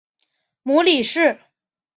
[0.63, 1.39] 母李氏。